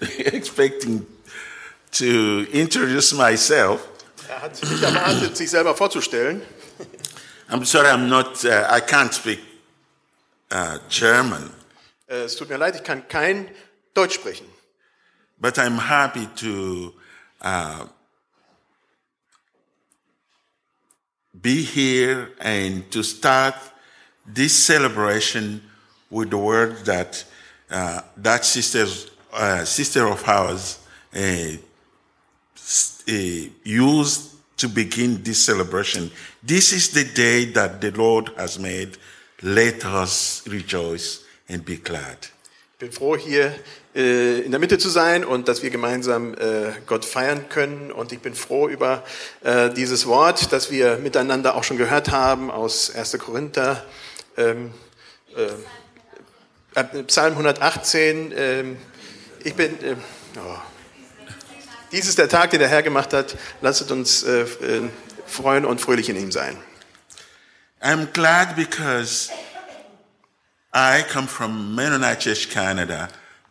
[0.18, 1.06] expecting
[1.92, 3.80] to introduce myself.
[4.28, 6.42] Er hat nicht erwartet, sich selber vorzustellen.
[7.48, 9.38] I'm sorry, I'm not, uh, I can't speak
[10.50, 11.50] uh, German,
[12.08, 13.48] Äh, Es tut mir leid, ich kann kein
[13.94, 14.46] Deutsch sprechen.
[15.38, 16.94] but I'm happy to
[17.42, 17.86] uh,
[21.40, 23.54] be here and to start
[24.26, 25.62] this celebration
[26.10, 27.24] with the word that
[27.70, 30.78] uh, that sister's, uh, sister of ours
[31.14, 31.18] uh,
[33.08, 33.12] uh,
[33.64, 36.10] used to begin this celebration.
[36.42, 38.96] This is the day that the Lord has made.
[39.42, 42.16] Let us rejoice and be glad.
[42.72, 43.54] Ich bin froh, hier
[43.94, 47.90] äh, in der Mitte zu sein und dass wir gemeinsam äh, Gott feiern können.
[47.90, 49.02] Und ich bin froh über
[49.42, 53.18] äh, dieses Wort, das wir miteinander auch schon gehört haben aus 1.
[53.18, 53.84] Korinther,
[54.36, 54.72] ähm,
[55.34, 58.76] äh, äh, Psalm 118.
[59.46, 59.82] ich bin.
[59.82, 59.96] Äh,
[60.38, 60.58] oh.
[61.92, 63.36] Dies ist der Tag, den der Herr gemacht hat.
[63.62, 64.90] Lasst uns äh, äh,
[65.26, 66.56] freuen und fröhlich in ihm sein.
[67.80, 69.30] I'm glad because
[70.74, 73.08] I come from Mennonite Church Canada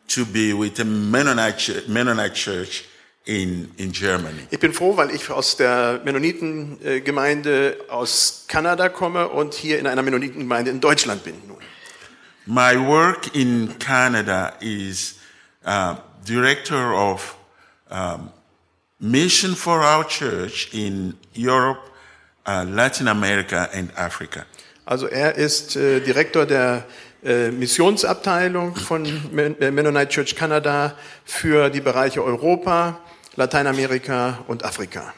[0.10, 2.84] to be with the Mennonite, Mennonite Church
[3.26, 4.48] in, in Germany.
[4.52, 10.02] Ich bin froh, weil ich aus der Mennonitengemeinde aus Kanada komme und hier in einer
[10.02, 11.36] Mennonitengemeinde in Deutschland bin.
[11.48, 11.58] Nun.
[12.46, 15.16] My work in Canada is
[15.66, 17.36] uh, director of
[17.90, 18.32] um,
[19.00, 21.90] mission for our church in Europe,
[22.46, 24.46] uh, Latin America, and Africa.
[24.86, 26.86] Also er ist äh, Direktor der
[27.24, 33.00] äh, Missionsabteilung von äh, Mennonite Church Kanada für die Bereiche Europa,
[33.36, 35.14] Lateinamerika und Afrika.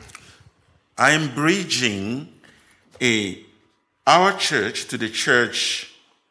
[0.98, 2.30] I'm bridging
[3.02, 3.36] a,
[4.08, 5.88] our church to the church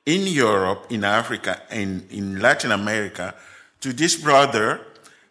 [0.06, 3.34] in Europe, in Africa, and in Latin America
[3.81, 4.81] to this brother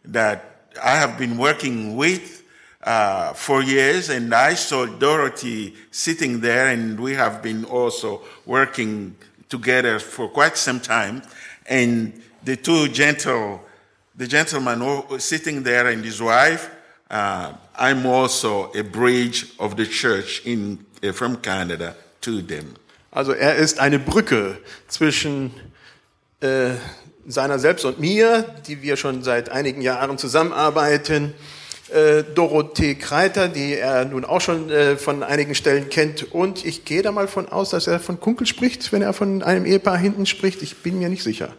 [0.04, 2.44] that I have been working with
[2.84, 9.16] uh, for years, and I saw Dorothy sitting there, and we have been also working
[9.50, 11.23] together for quite some time.
[11.66, 13.61] And the two gentle,
[14.16, 16.70] the gentleman sitting there and his wife,
[17.10, 22.76] uh, I'm also a bridge of the church in, uh, from Canada to them.
[23.11, 24.58] Also er ist eine Brücke
[24.88, 25.52] zwischen
[26.42, 26.76] äh,
[27.27, 31.33] seiner selbst und mir, die wir schon seit einigen Jahren zusammenarbeiten.
[31.93, 36.31] Äh, Dorothee Kreiter, die er nun auch schon äh, von einigen Stellen kennt.
[36.33, 39.43] Und ich gehe da mal von aus, dass er von Kunkel spricht, wenn er von
[39.43, 40.63] einem Ehepaar hinten spricht.
[40.63, 41.53] Ich bin mir nicht sicher.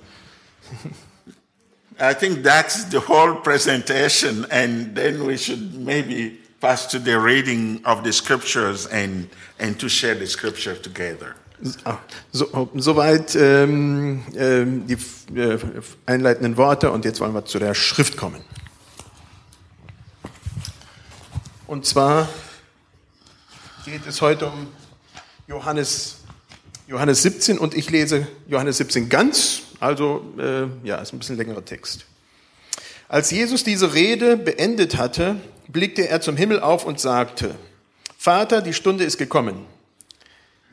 [1.99, 7.81] I think that's the whole presentation, and then we should maybe pass to the reading
[7.85, 9.29] of the scriptures and,
[9.59, 11.37] and to share the scripture together.
[11.85, 11.99] Ah,
[12.33, 14.99] So, soweit ähm, ähm, die
[15.39, 15.59] äh,
[16.05, 18.43] einleitenden Worte und jetzt wollen wir zu der Schrift kommen.
[21.67, 22.29] Und zwar
[23.85, 24.69] geht es heute um
[25.49, 26.19] Johannes,
[26.87, 31.65] Johannes 17 und ich lese Johannes 17 ganz, also äh, ja, ist ein bisschen längerer
[31.65, 32.05] Text.
[33.09, 35.37] Als Jesus diese Rede beendet hatte,
[35.69, 37.55] blickte er zum Himmel auf und sagte,
[38.19, 39.65] Vater, die Stunde ist gekommen.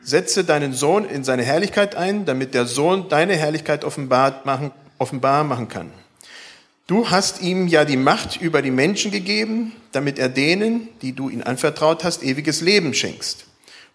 [0.03, 5.43] Setze deinen Sohn in seine Herrlichkeit ein, damit der Sohn deine Herrlichkeit offenbar machen, offenbar
[5.43, 5.91] machen kann.
[6.87, 11.29] Du hast ihm ja die Macht über die Menschen gegeben, damit er denen, die du
[11.29, 13.45] ihn anvertraut hast, ewiges Leben schenkst.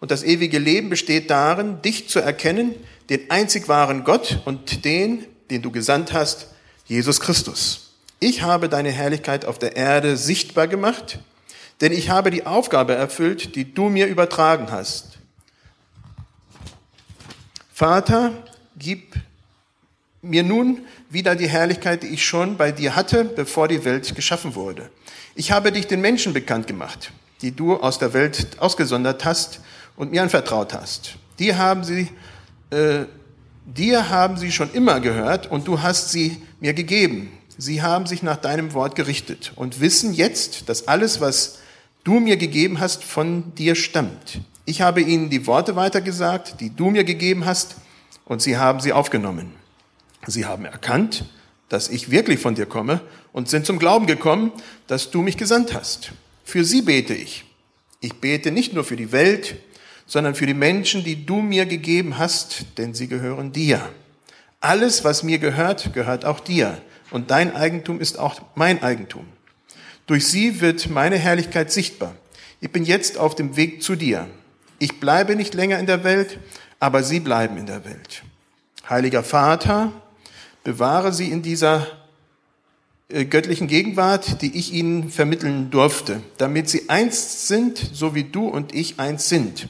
[0.01, 2.75] Und das ewige Leben besteht darin, dich zu erkennen,
[3.11, 6.49] den einzig wahren Gott und den, den du gesandt hast,
[6.87, 7.93] Jesus Christus.
[8.21, 11.19] Ich habe deine Herrlichkeit auf der Erde sichtbar gemacht,
[11.83, 15.18] denn ich habe die Aufgabe erfüllt, die du mir übertragen hast.
[17.79, 18.33] Vater,
[18.77, 19.15] gib
[20.21, 20.81] mir nun
[21.11, 24.91] wieder die Herrlichkeit, die ich schon bei dir hatte, bevor die Welt geschaffen wurde.
[25.37, 29.61] Ich habe dich den Menschen bekannt gemacht, die du aus der Welt ausgesondert hast
[29.95, 31.19] und mir anvertraut hast.
[31.39, 32.09] Die haben sie,
[32.71, 33.05] äh,
[33.65, 37.31] dir haben sie schon immer gehört und du hast sie mir gegeben.
[37.59, 41.61] Sie haben sich nach deinem Wort gerichtet und wissen jetzt, dass alles, was
[42.03, 44.41] du mir gegeben hast, von dir stammt.
[44.69, 47.77] Ich habe ihnen die Worte weitergesagt, die du mir gegeben hast,
[48.27, 49.55] und sie haben sie aufgenommen.
[50.27, 51.25] Sie haben erkannt,
[51.71, 53.01] dass ich wirklich von dir komme
[53.33, 54.53] und sind zum Glauben gekommen,
[54.87, 56.13] dass du mich gesandt hast.
[56.45, 57.47] Für sie bete ich.
[58.01, 59.57] Ich bete nicht nur für die Welt,
[60.05, 63.81] sondern für die Menschen, die du mir gegeben hast, denn sie gehören dir.
[64.61, 66.79] Alles, was mir gehört, gehört auch dir.
[67.11, 69.25] Und dein Eigentum ist auch mein Eigentum.
[70.07, 72.15] Durch sie wird meine Herrlichkeit sichtbar.
[72.61, 74.29] Ich bin jetzt auf dem Weg zu dir.
[74.79, 76.39] Ich bleibe nicht länger in der Welt,
[76.79, 78.23] aber sie bleiben in der Welt.
[78.89, 79.93] Heiliger Vater,
[80.63, 81.87] bewahre sie in dieser
[83.09, 88.47] äh, göttlichen Gegenwart, die ich ihnen vermitteln durfte, damit sie eins sind, so wie du
[88.49, 89.69] und ich eins sind.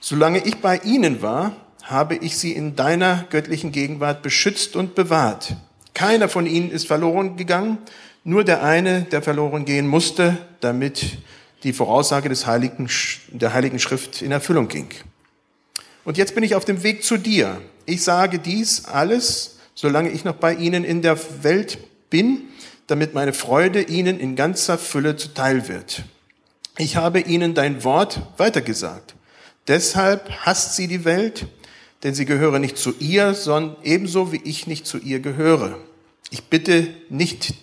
[0.00, 5.54] Solange ich bei ihnen war, habe ich sie in deiner göttlichen Gegenwart beschützt und bewahrt.
[5.94, 7.78] Keiner von ihnen ist verloren gegangen,
[8.24, 11.18] nur der eine, der verloren gehen musste, damit
[11.62, 12.88] die Voraussage des Heiligen,
[13.28, 14.88] der Heiligen Schrift in Erfüllung ging.
[16.04, 17.60] Und jetzt bin ich auf dem Weg zu dir.
[17.86, 21.78] Ich sage dies alles, solange ich noch bei ihnen in der Welt
[22.10, 22.42] bin,
[22.86, 26.02] damit meine Freude ihnen in ganzer Fülle zuteil wird.
[26.78, 29.14] Ich habe ihnen dein Wort weitergesagt.
[29.68, 31.46] Deshalb hasst sie die Welt,
[32.02, 35.78] denn sie gehöre nicht zu ihr, sondern ebenso wie ich nicht zu ihr gehöre.
[36.30, 37.54] Ich bitte nicht,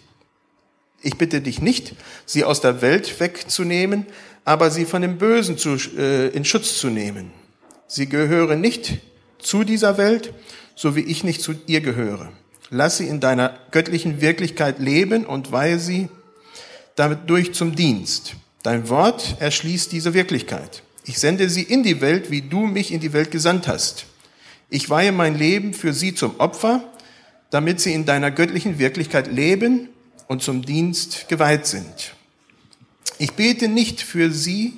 [1.01, 1.93] ich bitte dich nicht,
[2.25, 4.05] sie aus der Welt wegzunehmen,
[4.45, 7.31] aber sie von dem Bösen zu, äh, in Schutz zu nehmen.
[7.87, 8.99] Sie gehöre nicht
[9.39, 10.33] zu dieser Welt,
[10.75, 12.31] so wie ich nicht zu ihr gehöre.
[12.69, 16.09] Lass sie in deiner göttlichen Wirklichkeit leben und weihe sie
[16.95, 18.35] damit durch zum Dienst.
[18.61, 20.83] Dein Wort erschließt diese Wirklichkeit.
[21.05, 24.05] Ich sende sie in die Welt, wie du mich in die Welt gesandt hast.
[24.69, 26.83] Ich weihe mein Leben für sie zum Opfer,
[27.49, 29.89] damit sie in deiner göttlichen Wirklichkeit leben
[30.29, 32.13] und zum Dienst geweiht sind.
[33.17, 34.77] Ich bete nicht für sie,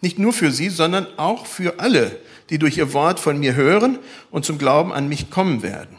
[0.00, 2.18] nicht nur für sie, sondern auch für alle,
[2.48, 3.98] die durch ihr Wort von mir hören
[4.30, 5.96] und zum Glauben an mich kommen werden.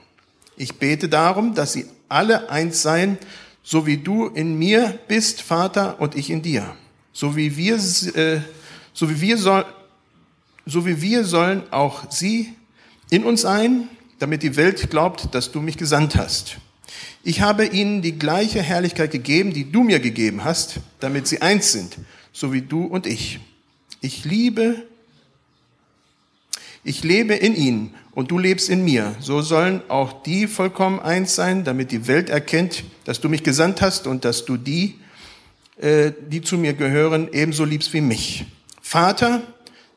[0.57, 3.19] Ich bete darum, dass sie alle eins seien,
[3.61, 6.75] so wie du in mir bist, Vater, und ich in dir.
[7.13, 8.41] So wie wir, äh,
[8.93, 9.65] so wie wir, soll,
[10.65, 12.53] so wie wir sollen auch sie
[13.11, 13.87] in uns ein,
[14.17, 16.57] damit die Welt glaubt, dass du mich gesandt hast.
[17.23, 21.71] Ich habe ihnen die gleiche Herrlichkeit gegeben, die du mir gegeben hast, damit sie eins
[21.71, 21.97] sind,
[22.31, 23.39] so wie du und ich.
[24.01, 24.83] Ich liebe,
[26.83, 29.15] ich lebe in ihnen und du lebst in mir.
[29.19, 33.81] So sollen auch die vollkommen eins sein, damit die Welt erkennt, dass du mich gesandt
[33.81, 34.95] hast und dass du die,
[35.77, 38.45] äh, die zu mir gehören, ebenso liebst wie mich.
[38.81, 39.41] Vater,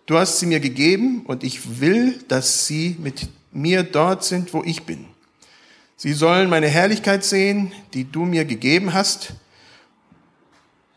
[0.06, 4.62] Du hast sie mir gegeben und ich will, dass sie mit mir dort sind, wo
[4.65, 5.06] ich bin.
[6.03, 9.35] Sie sollen meine Herrlichkeit sehen, die du mir gegeben hast,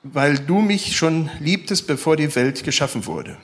[0.01, 3.37] weil du mich schon liebtest, bevor die Welt geschaffen wurde.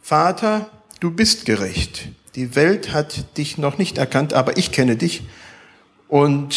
[0.00, 0.70] Vater,
[1.00, 2.10] du bist gerecht.
[2.36, 5.24] Die Welt hat dich noch nicht erkannt, aber ich kenne dich.
[6.06, 6.56] Und,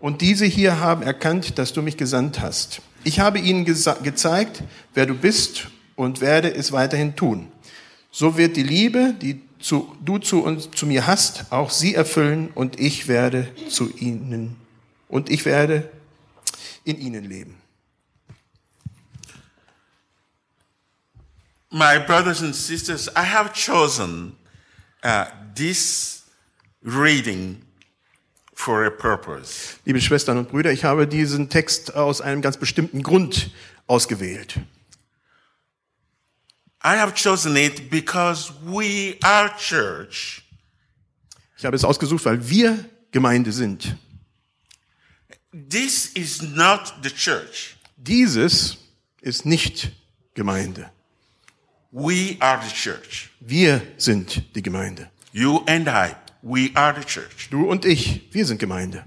[0.00, 2.82] und diese hier haben erkannt, dass du mich gesandt hast.
[3.02, 4.62] Ich habe ihnen gezeigt,
[4.92, 7.48] wer du bist und werde es weiterhin tun.
[8.10, 12.50] So wird die Liebe, die zu, du zu, uns, zu mir hast, auch sie erfüllen
[12.54, 14.56] und ich werde zu ihnen
[15.08, 15.90] und ich werde
[16.84, 17.56] in ihnen leben.
[21.70, 24.36] My brothers and sisters, I have chosen
[25.02, 25.24] uh,
[25.56, 26.22] this
[26.84, 27.62] reading
[28.54, 29.76] for a purpose.
[29.84, 33.50] Liebe Schwestern und Brüder, ich habe diesen Text aus einem ganz bestimmten Grund
[33.86, 34.60] ausgewählt.
[36.84, 40.42] I have chosen it because we are church.
[41.56, 42.78] Ich habe es ausgesucht, weil wir
[43.10, 43.96] Gemeinde sind.
[45.50, 47.76] This is not the church.
[47.96, 48.76] Dieses
[49.22, 49.92] ist nicht
[50.34, 50.90] Gemeinde.
[51.90, 53.30] We are the church.
[53.40, 55.10] Wir sind die Gemeinde.
[55.32, 56.14] You and I.
[56.42, 57.48] We are the church.
[57.50, 59.04] Du und ich, wir sind Gemeinde.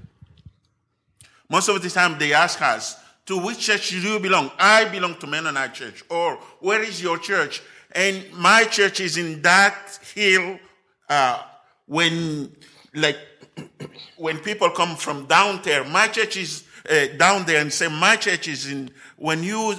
[1.47, 2.97] Most of the time they ask us,
[3.27, 4.51] to which church do you belong?
[4.57, 6.03] I belong to Mennonite church.
[6.09, 7.61] Or where is your church?
[7.91, 10.59] And my church is in that hill.
[11.07, 11.41] Uh,
[11.85, 12.55] when
[12.93, 13.17] like
[14.17, 18.15] when people come from down there, my church is uh, down there, and say my
[18.15, 18.91] church is in.
[19.17, 19.75] When you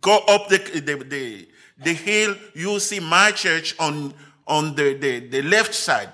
[0.00, 1.48] go up the the the,
[1.82, 4.14] the hill, you see my church on
[4.46, 6.12] on the, the, the left side.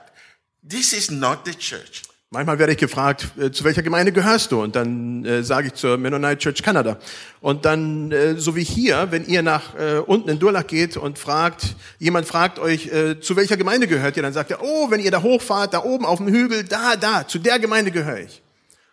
[0.63, 2.05] This is not the church.
[2.37, 4.63] Manchmal werde ich gefragt, äh, zu welcher Gemeinde gehörst du?
[4.63, 6.99] Und dann äh, sage ich zur Mennonite Church Canada.
[7.41, 11.19] Und dann, äh, so wie hier, wenn ihr nach äh, unten in Durlach geht und
[11.19, 14.23] fragt, jemand fragt euch, äh, zu welcher Gemeinde gehört ihr?
[14.23, 17.27] Dann sagt er, oh, wenn ihr da hochfahrt, da oben auf dem Hügel, da, da,
[17.27, 18.43] zu der Gemeinde gehöre ich.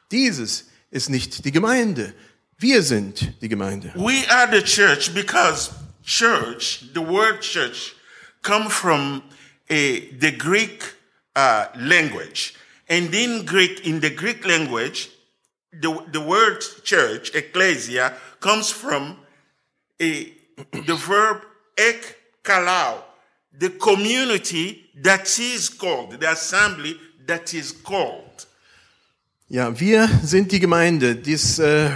[0.09, 2.13] Dieses ist nicht die Gemeinde.
[2.57, 3.91] Wir sind die Gemeinde.
[3.95, 5.69] We are the church because
[6.05, 7.93] church, the word church,
[8.41, 9.21] come from
[9.69, 10.81] a, the Greek
[11.35, 12.53] uh, language.
[12.93, 15.09] And in Greek, in the Greek language,
[15.71, 19.17] the, the word church, ecclesia, comes from
[19.99, 20.31] a,
[20.71, 21.41] the verb
[21.75, 23.01] ek kalau,
[23.57, 26.95] the community that is called, the assembly
[27.25, 28.45] that is called.
[29.49, 31.15] Ja, wir sind die Gemeinde.
[31.15, 31.89] Dieses äh,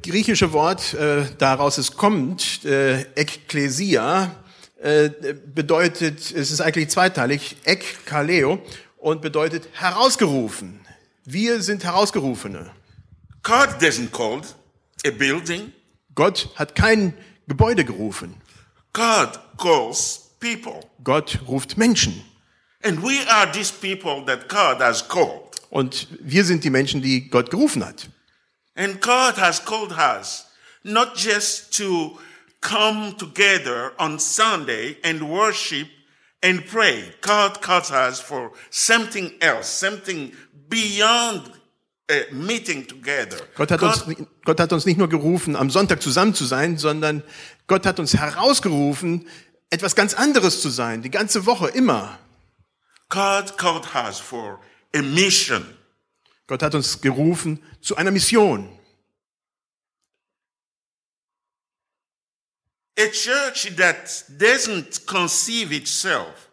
[0.00, 4.36] griechische Wort, äh, daraus es kommt, äh, Ekklesia,
[4.80, 5.10] äh,
[5.52, 8.60] bedeutet, es ist eigentlich zweiteilig, ek kaleo
[8.98, 10.80] und bedeutet herausgerufen.
[11.24, 12.70] Wir sind Herausgerufene.
[13.42, 14.42] God doesn't call
[15.06, 15.72] a building.
[16.14, 17.14] Gott hat kein
[17.46, 18.34] Gebäude gerufen.
[18.92, 20.80] God calls people.
[21.04, 22.24] Gott ruft Menschen.
[22.82, 25.60] And we are these people that God has called.
[25.70, 28.08] Und wir sind die Menschen, die Gott gerufen hat.
[28.74, 30.46] And God has called us
[30.82, 32.18] not just to
[32.60, 35.88] come together on Sunday and worship
[36.42, 37.12] and pray.
[37.20, 40.32] God calls us for something else, something
[40.68, 41.50] beyond
[42.10, 43.38] a meeting together.
[43.54, 46.78] Gott hat, uns, God, Gott hat uns nicht nur gerufen, am Sonntag zusammen zu sein,
[46.78, 47.22] sondern
[47.66, 49.26] Gott hat uns herausgerufen,
[49.70, 52.18] etwas ganz anderes zu sein, die ganze Woche, immer.
[53.10, 54.60] God called us for
[54.94, 55.64] a mission.
[56.46, 58.68] Gott hat uns gerufen zu einer Mission.
[62.98, 66.50] A church that doesn't conceive itself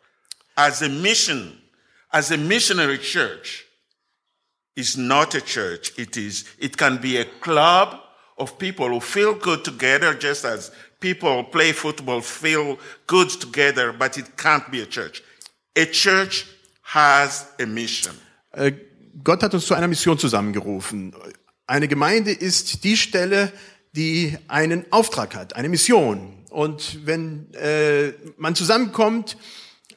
[0.55, 1.57] as a mission,
[2.13, 3.65] as a missionary church,
[4.75, 5.97] is not a church.
[5.97, 7.99] It is, it can be a club
[8.37, 14.17] of people who feel good together, just as people play football feel good together, but
[14.17, 15.23] it can't be a church.
[15.75, 16.45] A church
[16.83, 18.13] has a mission.
[18.51, 18.71] Äh,
[19.23, 21.13] Gott hat uns zu einer Mission zusammengerufen.
[21.67, 23.51] Eine Gemeinde ist die Stelle,
[23.95, 26.33] die einen Auftrag hat, eine Mission.
[26.49, 29.37] Und wenn äh, man zusammenkommt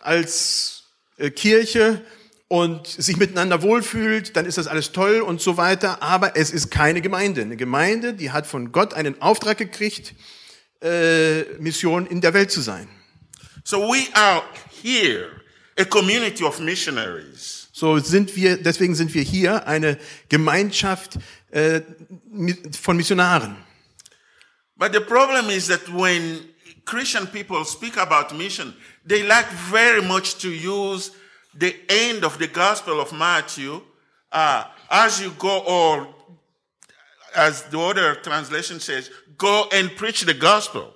[0.00, 0.84] als
[1.16, 2.04] äh, Kirche
[2.48, 6.02] und sich miteinander wohlfühlt, dann ist das alles toll und so weiter.
[6.02, 7.42] Aber es ist keine Gemeinde.
[7.42, 10.14] Eine Gemeinde, die hat von Gott einen Auftrag gekriegt,
[10.80, 12.88] äh, Mission in der Welt zu sein.
[13.64, 14.42] So we are
[14.82, 15.28] here,
[15.78, 17.68] a community of missionaries.
[17.72, 21.18] So sind wir, deswegen sind wir hier eine Gemeinschaft
[21.50, 21.82] äh,
[22.80, 23.67] von Missionaren.
[24.78, 26.48] But the problem is that when
[26.84, 31.10] Christian people speak about mission, they like very much to use
[31.54, 33.82] the end of the Gospel of Matthew
[34.32, 36.08] uh, as you go, or
[37.34, 40.94] as the other translation says, go and preach the gospel.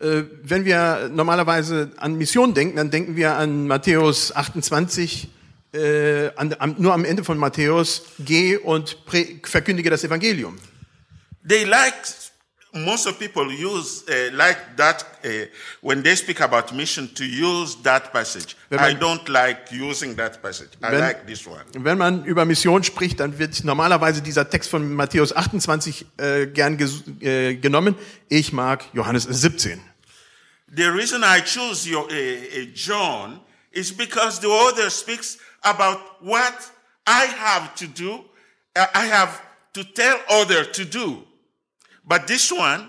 [0.00, 5.28] Äh, wenn wir normalerweise an Mission denken, dann denken wir an Matthäus 28,
[5.74, 8.96] äh, an, am, nur am Ende von Matthäus, geh und
[9.42, 10.56] verkündige das Evangelium.
[11.46, 11.94] They like,
[12.72, 15.28] most of people use, uh, like that, uh,
[15.80, 18.56] when they speak about mission, to use that passage.
[18.68, 20.70] Wenn I don't like using that passage.
[20.82, 21.64] I Wenn- like this one.
[21.74, 26.76] Wenn man über Mission spricht, dann wird normalerweise dieser Text von Matthäus 28 äh, gern
[26.76, 27.96] ges, äh, genommen.
[28.28, 29.80] Ich mag Johannes 17.
[30.72, 33.40] The reason I choose your, uh, uh, John
[33.72, 36.54] is because the author speaks about what
[37.06, 38.24] I have to do,
[38.76, 39.40] uh, I have
[39.72, 41.26] to tell other to do.
[42.10, 42.88] But this one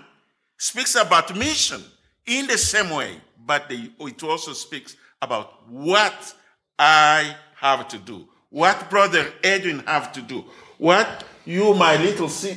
[0.58, 1.80] speaks about mission
[2.26, 6.34] in the same way, but it also speaks about what
[6.76, 10.44] I have to do, what brother Edwin have to do,
[10.76, 11.06] what
[11.44, 12.54] you, my little si-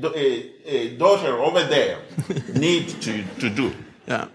[0.00, 1.98] do- uh, uh, daughter over there,
[2.54, 3.72] need to, to do.
[4.06, 4.28] Ja.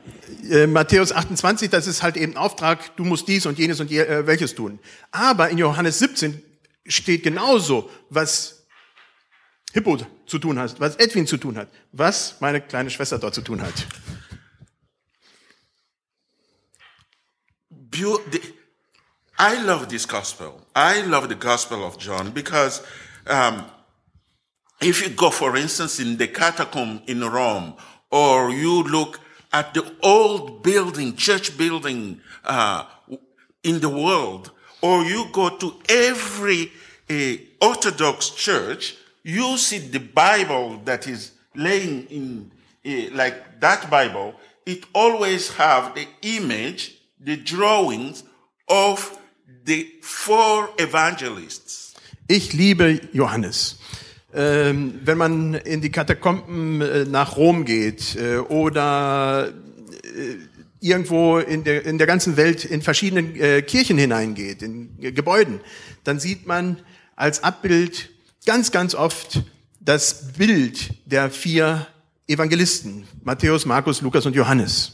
[0.52, 4.02] Äh, Matthäus 28, das ist halt eben Auftrag, du musst dies und jenes und je,
[4.02, 4.80] äh, welches tun.
[5.12, 6.44] Aber in Johannes 17
[6.88, 8.59] steht genauso, was
[9.74, 13.42] Hippo zu tun hat, was Edwin zu tun hat, was meine kleine Schwester dort zu
[13.42, 13.86] tun hat.
[19.38, 20.62] I love this gospel.
[20.76, 22.82] I love the gospel of John because
[23.28, 23.66] um,
[24.82, 27.76] if you go, for instance, in the catacomb in Rome,
[28.12, 29.20] or you look
[29.52, 32.86] at the old building, church building uh,
[33.64, 36.72] in the world, or you go to every
[37.10, 42.52] uh, Orthodox church, you see the Bible that is laying in
[42.86, 44.34] uh, like that Bible.
[44.66, 48.24] It always have the image, the drawings
[48.68, 49.18] of
[49.66, 51.96] the four evangelists.
[52.28, 53.78] Ich liebe Johannes.
[54.32, 59.52] Ähm, wenn man in die Katakomben äh, nach Rom geht äh, oder
[60.04, 60.36] äh,
[60.80, 65.62] irgendwo in der, in der ganzen Welt in verschiedenen äh, Kirchen hineingeht, in Gebäuden,
[66.04, 66.78] dann sieht man
[67.16, 68.12] als Abbild
[68.50, 69.44] ganz, ganz oft
[69.80, 71.86] das Bild der vier
[72.28, 74.92] Evangelisten, Matthäus, Markus, Lukas und Johannes.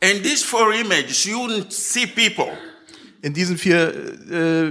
[0.00, 2.56] And these four images, you wouldn't see people.
[3.20, 3.92] In diesen vier
[4.30, 4.68] äh,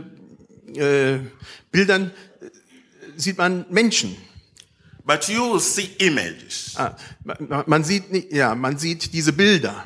[0.80, 1.20] äh,
[1.70, 2.50] Bildern äh,
[3.18, 4.16] sieht man Menschen.
[5.04, 6.96] But you will see images, Ah,
[7.26, 9.86] ma- man sieht, nicht- ja, man sieht diese Bilder,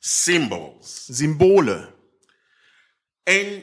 [0.00, 1.06] symbols.
[1.06, 1.86] Symbole.
[3.28, 3.62] And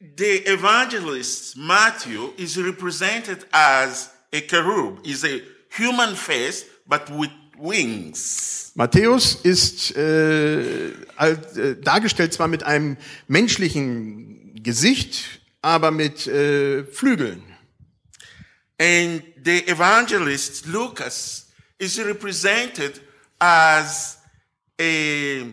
[0.00, 8.72] the evangelist Matthew is represented as a cherub, is a human face, but with wings.
[8.74, 17.42] Matthäus ist äh, äh, dargestellt zwar mit einem menschlichen Gesicht, aber mit äh, Flügeln.
[18.78, 23.00] And the evangelist Lucas is represented
[23.40, 24.18] as
[24.78, 25.44] a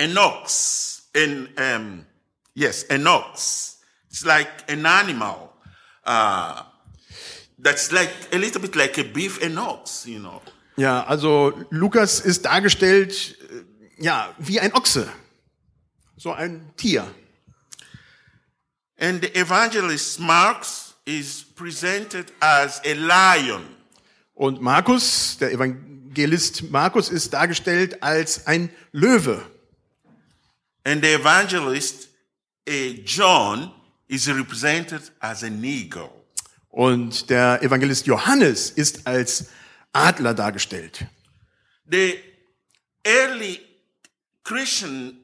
[0.00, 2.06] an ox, an um,
[2.54, 3.78] yes, an ox.
[4.10, 5.52] It's like an animal.
[6.04, 6.62] Uh,
[7.58, 10.40] that's like a little bit like a beef and ox, you know.
[10.76, 15.08] Ja, also Lukas ist dargestellt, äh, ja, wie ein Ochse.
[16.16, 17.04] So ein Tier.
[19.00, 23.62] And the evangelist Marx is presented as a lion.
[24.34, 29.42] Und Markus, der Evangelist Markus ist dargestellt als ein Löwe.
[30.88, 32.08] And the evangelist
[32.66, 32.72] uh,
[33.04, 33.70] John
[34.08, 36.10] is represented as an eagle.
[36.70, 39.50] Und der Evangelist Johannes ist als
[39.92, 41.06] Adler dargestellt.
[41.84, 42.18] The
[43.04, 43.60] early
[44.44, 45.18] Christian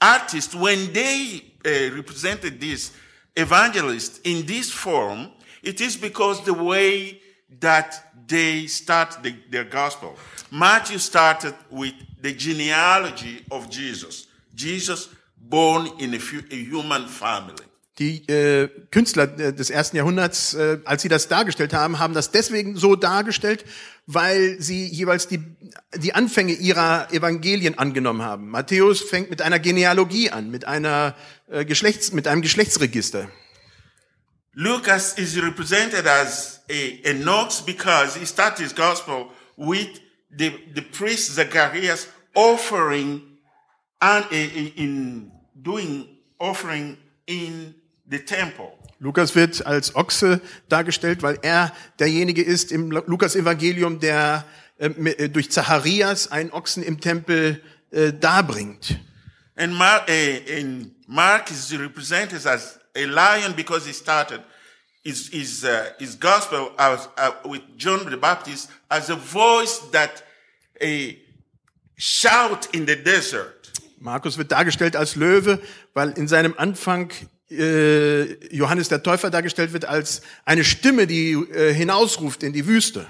[0.00, 2.90] artists, when they uh, represented this
[3.36, 5.30] evangelist in this form,
[5.62, 7.20] it is because the way
[7.60, 10.16] that they start the, their gospel.
[10.50, 14.27] Matthew started with the genealogy of Jesus.
[14.58, 17.62] Jesus born in a, fu- a human family.
[17.98, 22.30] Die äh, Künstler äh, des ersten Jahrhunderts, äh, als sie das dargestellt haben, haben das
[22.30, 23.64] deswegen so dargestellt,
[24.06, 25.40] weil sie jeweils die,
[25.96, 28.50] die Anfänge ihrer Evangelien angenommen haben.
[28.50, 31.16] Matthäus fängt mit einer Genealogie an, mit einer
[31.48, 33.28] äh, Geschlechts, mit einem Geschlechtsregister.
[34.54, 39.88] Lucas is represented as a, ox because he started his gospel with
[40.36, 43.37] the, the priest Zacharias offering
[44.00, 47.74] and in, in doing offering in
[48.06, 48.72] the temple.
[49.00, 54.44] Lukas wird als Ochse dargestellt, weil er derjenige ist im Lukas-Evangelium, der
[54.78, 58.98] äh, äh, durch Zacharias einen Ochsen im Tempel äh, darbringt.
[59.56, 64.40] And Mark, uh, and Mark is represented as a lion because he started
[65.02, 70.22] his, his, uh, his gospel as, uh, with John the Baptist as a voice that
[70.80, 70.86] uh,
[71.96, 73.72] shout in the desert.
[74.00, 75.60] Markus wird dargestellt als Löwe,
[75.94, 77.12] weil in seinem Anfang
[77.50, 83.06] äh, Johannes der Täufer dargestellt wird als eine Stimme, die äh, hinausruft in die Wüste.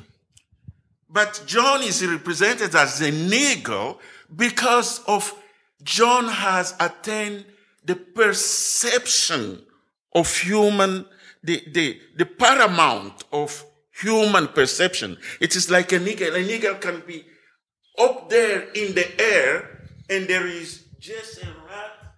[1.09, 3.97] But John is represented as an eagle
[4.29, 5.35] because of
[5.83, 7.45] John has attained
[7.85, 9.63] the perception
[10.15, 11.07] of human,
[11.43, 15.17] the, the, the paramount of human perception.
[15.41, 16.35] It is like an eagle.
[16.35, 17.25] An eagle can be
[17.99, 19.78] up there in the air
[20.09, 22.17] and there is just a rat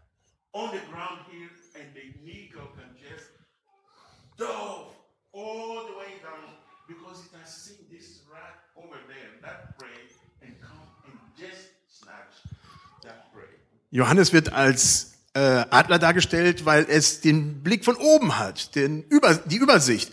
[0.52, 3.30] on the ground here and the eagle can just
[4.36, 4.94] dove
[5.32, 6.54] all the way down
[6.86, 10.00] because it has seen this rat over there, that prey,
[10.42, 12.34] and come and just snatch
[13.02, 13.48] that prey.
[13.90, 19.34] Johannes wird als äh, Adler dargestellt, weil es den Blick von oben hat, den Über,
[19.34, 20.12] die Übersicht.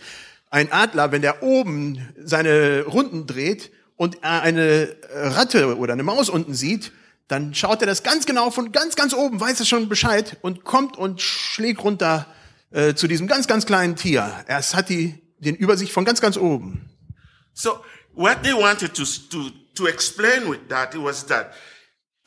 [0.50, 6.30] Ein Adler, wenn der oben seine Runden dreht und er eine Ratte oder eine Maus
[6.30, 6.92] unten sieht,
[7.28, 10.64] dann schaut er das ganz genau von ganz, ganz oben, weiß er schon Bescheid und
[10.64, 12.26] kommt und schlägt runter
[12.70, 14.44] äh, zu diesem ganz, ganz kleinen Tier.
[14.46, 16.88] Er hat die, den Übersicht von ganz, ganz oben.
[17.52, 21.52] So what they wanted to, to, to explain with that was that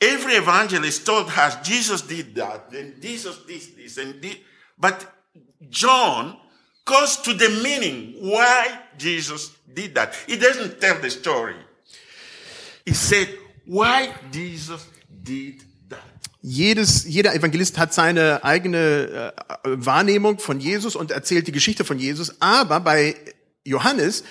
[0.00, 4.38] every evangelist told us Jesus did that, then Jesus did this, and did,
[4.78, 5.06] but
[5.68, 6.36] John
[6.84, 10.14] goes to the meaning why Jesus did that.
[10.26, 11.56] He doesn't tell the story.
[12.84, 13.28] He said
[13.66, 16.00] why Jesus did that.
[16.40, 21.98] Jedes, jeder Evangelist hat seine eigene äh, Wahrnehmung von Jesus und erzählt die Geschichte von
[21.98, 22.40] Jesus.
[22.40, 23.14] Aber bei
[23.64, 24.24] Johannes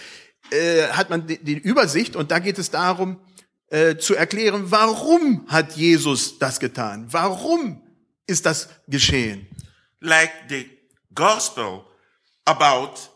[0.51, 3.19] äh, hat man die, die Übersicht und da geht es darum
[3.67, 7.07] äh, zu erklären, warum hat Jesus das getan?
[7.09, 7.81] Warum
[8.27, 9.47] ist das geschehen?
[10.01, 10.67] like the
[11.13, 11.85] gospel
[12.47, 13.07] about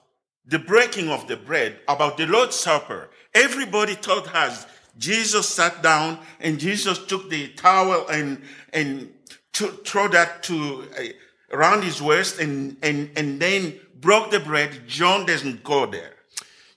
[0.46, 3.10] the breaking of the bread, about the Lord's Supper.
[3.34, 4.66] Everybody told us
[4.98, 8.42] Jesus sat down and Jesus took the towel and
[8.74, 9.10] and
[9.54, 11.04] to, throw that to uh,
[11.52, 14.88] around his waist and and and then broke the bread.
[14.88, 16.16] John doesn't go there.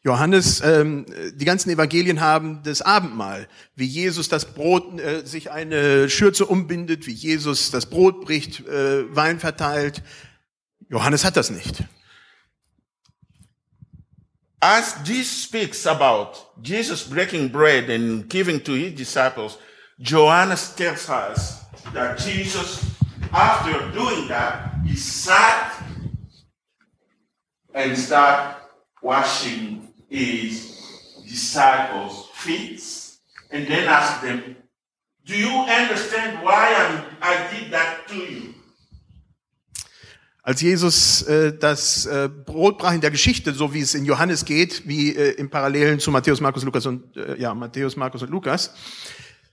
[0.05, 6.09] Johannes, ähm, die ganzen Evangelien haben das Abendmahl, wie Jesus das Brot, äh, sich eine
[6.09, 10.03] Schürze umbindet, wie Jesus das Brot bricht, äh, Wein verteilt.
[10.89, 11.85] Johannes hat das nicht.
[14.61, 19.59] As this speaks about Jesus breaking bread and giving to his disciples,
[20.01, 22.97] Johannes tells us that Jesus,
[23.33, 25.83] after doing that, he sat
[27.75, 28.57] and started
[29.03, 32.83] washing his disciples' feet
[33.51, 34.57] and then asked them,
[35.25, 38.55] Do you understand why I'm, I did that to you?
[40.49, 44.47] Als Jesus äh, das äh, Brot brach in der Geschichte, so wie es in Johannes
[44.47, 48.31] geht, wie äh, im Parallelen zu Matthäus, Markus, Lukas und äh, ja Matthäus, Markus und
[48.31, 48.73] Lukas,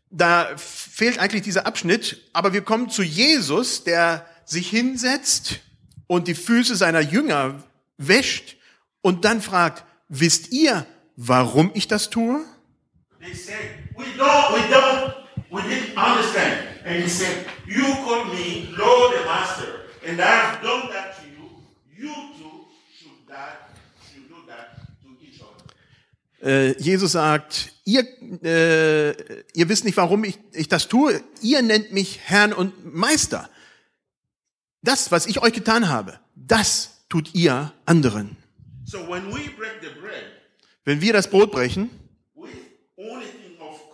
[0.09, 2.21] da fehlt eigentlich dieser Abschnitt.
[2.31, 5.59] Aber wir kommen zu Jesus, der sich hinsetzt
[6.07, 7.61] und die Füße seiner Jünger
[7.97, 8.55] wäscht
[9.01, 10.85] und dann fragt: Wisst ihr,
[11.17, 12.39] warum ich das tue?
[13.19, 13.57] They said,
[13.97, 15.13] we don't, we don't,
[15.51, 16.55] we didn't understand.
[16.85, 21.25] And he said, you called me Lord and Master, and I have done that to
[21.27, 21.49] you.
[21.97, 22.65] You too
[22.97, 23.69] should that,
[24.11, 25.63] should do that to each other.
[26.41, 28.03] Äh, Jesus sagt, ihr,
[28.43, 31.23] äh, ihr wisst nicht, warum ich, ich das tue.
[31.41, 33.49] Ihr nennt mich Herrn und Meister.
[34.83, 38.37] Das, was ich euch getan habe, das tut ihr anderen.
[38.85, 40.25] So when we break the bread,
[40.83, 41.89] Wenn wir das Brot brechen,
[42.35, 43.89] of of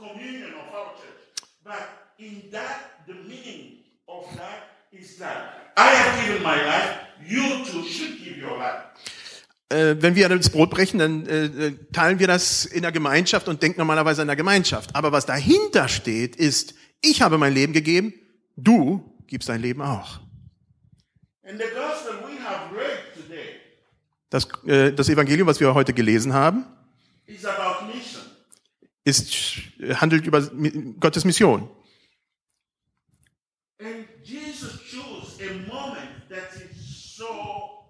[1.64, 1.82] church.
[2.18, 5.61] In that, the meaning of that is that
[9.72, 13.48] Äh, wenn wir das Brot brechen, dann äh, äh, teilen wir das in der Gemeinschaft
[13.48, 14.94] und denken normalerweise an der Gemeinschaft.
[14.96, 18.14] Aber was dahinter steht, ist, ich habe mein Leben gegeben,
[18.58, 20.20] du gibst dein Leben auch.
[24.30, 26.66] Das, äh, das Evangelium, was wir heute gelesen haben,
[29.06, 29.34] ist,
[29.96, 30.42] handelt über
[31.00, 31.70] Gottes Mission.
[33.80, 37.90] And Jesus chose a moment that is so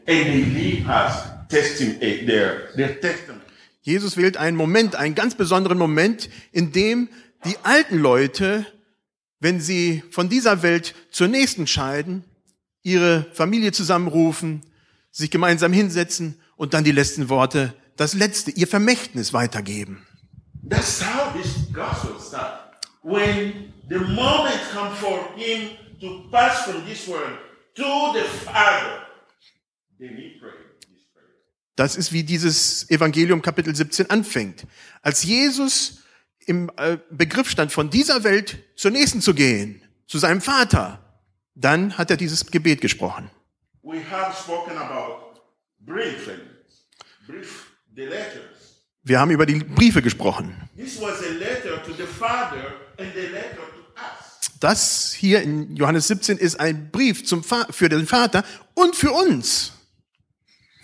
[0.06, 3.42] And they leave us testing eh, their, their testament.
[3.82, 7.08] Jesus wählt einen Moment, einen ganz besonderen Moment, in dem
[7.44, 8.66] die alten Leute,
[9.40, 12.24] wenn sie von dieser Welt zur nächsten scheiden,
[12.82, 14.62] ihre Familie zusammenrufen,
[15.10, 20.06] sich gemeinsam hinsetzen und dann die letzten Worte, das letzte, ihr Vermächtnis weitergeben.
[20.68, 22.64] That's how this gospel starts.
[23.02, 25.70] When the moment comes for him
[26.00, 27.38] to pass from this world
[27.74, 29.06] to the Father,
[29.98, 30.68] then he prayer.
[31.76, 34.66] Das ist wie dieses Evangelium Kapitel 17 anfängt.
[35.00, 35.97] Als Jesus
[36.48, 40.98] im äh, Begriff stand, von dieser Welt zur nächsten zu gehen, zu seinem Vater,
[41.54, 43.30] dann hat er dieses Gebet gesprochen.
[49.02, 50.68] Wir haben über die Briefe gesprochen.
[54.60, 59.72] Das hier in Johannes 17 ist ein Brief zum für den Vater und für uns.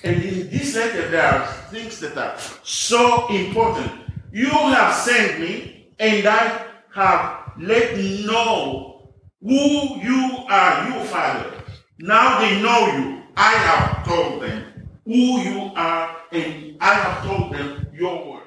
[0.04, 4.03] And in this letter, there are things that are so important.
[4.34, 11.52] You have sent me, and I have let know who you are, you Father.
[11.98, 13.22] Now they know you.
[13.36, 14.64] I have told them
[15.04, 18.42] who you are, and I have told them your word.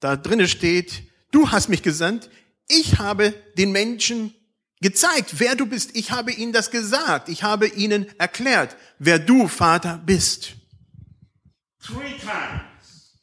[0.00, 2.28] Da drinnen steht, du hast mich gesandt,
[2.68, 4.34] ich habe den Menschen
[4.82, 5.96] gezeigt, wer du bist.
[5.96, 7.30] Ich habe ihnen das gesagt.
[7.30, 10.56] Ich habe ihnen erklärt, wer du, Vater, bist.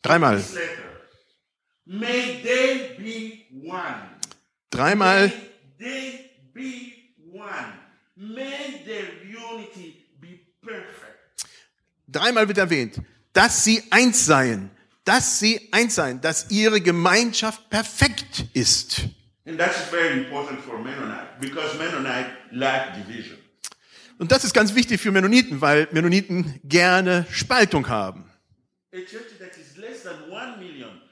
[0.02, 0.44] Dreimal.
[1.92, 3.96] May they be one.
[4.70, 5.34] Dreimal, May
[5.80, 6.94] they be
[7.32, 7.74] one.
[8.16, 11.48] May their unity be perfect.
[12.08, 13.02] dreimal wird erwähnt,
[13.34, 14.70] dass sie eins seien,
[15.04, 19.02] dass sie eins seien, dass ihre Gemeinschaft perfekt ist.
[19.48, 23.40] And that's very important for Mennonite because Mennonite lack division.
[24.20, 28.30] Und das ist ganz wichtig für Mennoniten, weil Mennoniten gerne Spaltung haben.
[28.94, 31.10] A church that is less than one million conservative Mennonite.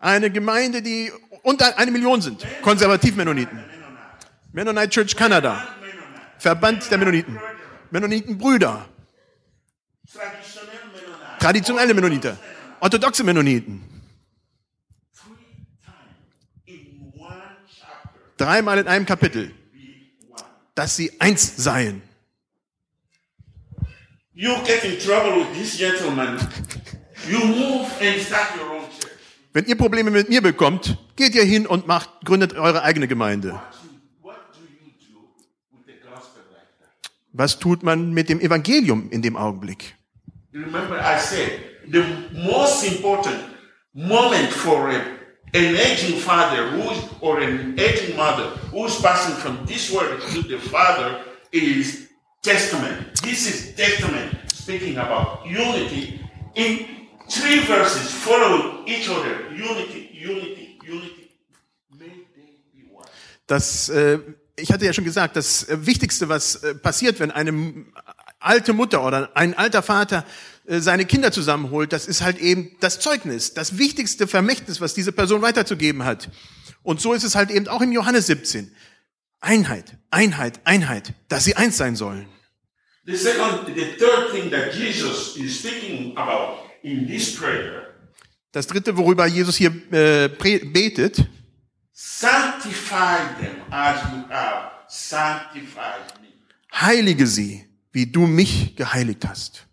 [0.00, 3.56] Eine Gemeinde, die unter eine Million sind, Konservativ-Mennoniten.
[3.56, 3.78] Mennonite.
[4.52, 6.22] Mennonite Church Canada, Mennonite.
[6.38, 7.38] Verband der Mennoniten,
[7.90, 8.88] Mennonitenbrüder,
[10.14, 11.38] Mennonite.
[11.40, 12.38] traditionelle Mennoniten,
[12.80, 13.84] orthodoxe Mennoniten.
[18.36, 19.52] Dreimal in einem Kapitel,
[20.76, 22.02] dass sie eins seien.
[24.32, 26.38] You get in trouble with this gentleman,
[29.52, 33.60] Wenn ihr Probleme mit mir bekommt, geht ihr hin und macht, gründet eure eigene Gemeinde.
[37.32, 39.94] Was tut man mit dem Evangelium in dem Augenblick?
[40.52, 41.50] Remember, I said
[41.90, 43.38] the most important
[43.92, 44.98] moment for a,
[45.54, 50.58] an aging father who's, or an aging mother who's passing from this world to the
[50.58, 51.20] father
[51.52, 52.08] is
[52.42, 53.20] testament.
[53.22, 56.20] This is testament speaking about unity
[56.54, 56.97] in
[57.28, 59.50] three verses following each other.
[59.50, 61.30] Unity, unity, unity.
[61.90, 63.06] May they be one.
[63.46, 64.18] Das, äh,
[64.56, 67.86] ich hatte ja schon gesagt, das äh, Wichtigste, was äh, passiert, wenn eine
[68.40, 70.24] alte Mutter oder ein alter Vater
[70.66, 75.12] äh, seine Kinder zusammenholt, das ist halt eben das Zeugnis, das wichtigste Vermächtnis, was diese
[75.12, 76.30] Person weiterzugeben hat.
[76.82, 78.74] Und so ist es halt eben auch im Johannes 17.
[79.40, 82.26] Einheit, Einheit, Einheit, dass sie eins sein sollen.
[83.04, 86.67] The second, the third thing that Jesus is speaking about
[88.52, 91.26] Das dritte, worüber Jesus hier äh, betet,
[91.92, 96.28] sanctify them as you have sanctified me.
[96.72, 99.66] heilige sie, wie du mich geheiligt hast.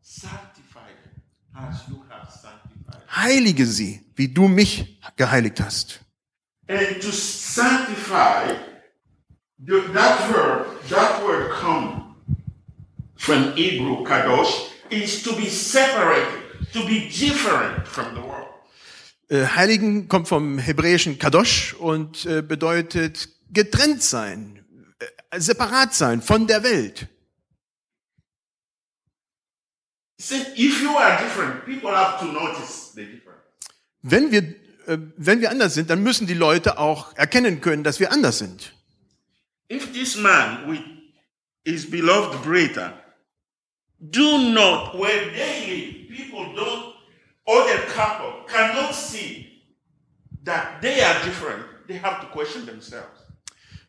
[0.00, 1.22] Sanctify them
[1.54, 3.08] as you have sanctified.
[3.08, 6.00] Heilige sie, wie du mich geheiligt hast.
[6.68, 8.54] And to sanctify,
[9.66, 12.16] that verb, that word come
[13.16, 18.52] from Hebrew kadosh, is to be separated, to be different from the world.
[19.32, 24.62] Äh, Heiligen kommt vom hebräischen Kadosh und äh, bedeutet getrennt sein,
[25.30, 27.08] äh, separat sein von der Welt.
[34.02, 34.54] Wenn wir,
[35.16, 38.74] wenn wir anders sind, dann müssen die Leute auch erkennen können, dass wir anders sind.
[39.70, 40.80] If this man with
[41.64, 43.01] his beloved Brita
[44.10, 46.94] do not, where they live, people don't,
[47.46, 49.62] other couple cannot see
[50.44, 53.20] that they are different, they have to question themselves.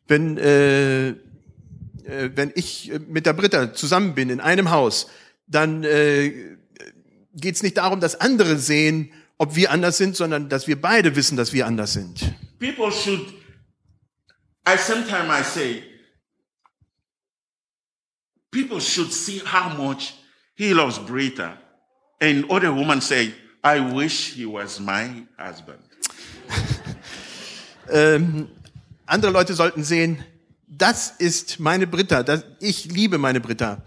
[0.08, 1.16] Wenn, äh, äh,
[2.36, 5.08] wenn ich äh, mit der Britta zusammen bin in einem Haus,
[5.48, 6.58] dann äh,
[7.36, 11.16] geht es nicht darum, dass andere sehen, ob wir anders sind, sondern dass wir beide
[11.16, 12.34] wissen, dass wir anders sind.
[12.60, 13.34] People should,
[14.68, 15.84] I sometimes I say,
[18.54, 20.14] people should see how much
[20.56, 21.58] he loves Brita.
[22.22, 25.80] And other women say, I wish he was my husband.
[27.90, 28.48] Ähm,
[29.06, 30.24] andere Leute sollten sehen,
[30.68, 33.84] das ist meine Britta, das, ich liebe meine Britta.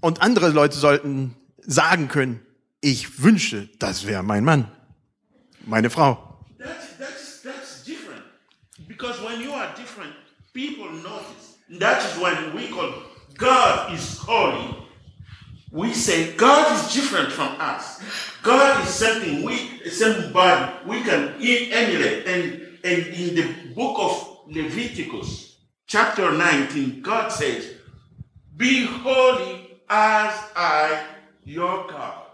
[0.00, 2.44] Und andere Leute sollten sagen können,
[2.80, 4.68] ich wünsche, das wäre mein Mann,
[5.64, 6.44] meine Frau.
[6.58, 8.24] That's, that's, that's different.
[8.88, 10.12] Because when you are different,
[10.52, 11.58] people notice.
[11.78, 12.92] That is when we call
[13.36, 14.76] God is holy.
[15.70, 18.00] We say God is different from us.
[18.42, 22.26] God is something we, somebody we can emulate.
[22.26, 27.74] And, and in the book of Leviticus, chapter 19, God says,
[28.56, 31.04] Be holy as I,
[31.44, 32.25] your God.